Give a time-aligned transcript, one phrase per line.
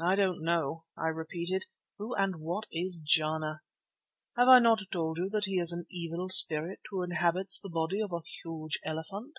[0.00, 1.66] "I don't know," I repeated.
[1.98, 3.60] "Who and what is Jana?"
[4.38, 8.00] "Have I not told you that he is an evil spirit who inhabits the body
[8.00, 9.34] of a huge elephant?"